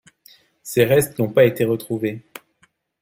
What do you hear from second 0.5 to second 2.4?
Ses restes n'ont pas été retrouvés.